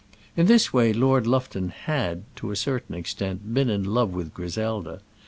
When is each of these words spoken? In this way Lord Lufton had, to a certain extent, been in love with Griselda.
In 0.35 0.47
this 0.47 0.73
way 0.73 0.93
Lord 0.93 1.27
Lufton 1.27 1.69
had, 1.69 2.23
to 2.37 2.49
a 2.49 2.55
certain 2.55 2.95
extent, 2.95 3.53
been 3.53 3.69
in 3.69 3.83
love 3.83 4.09
with 4.09 4.33
Griselda. 4.33 4.99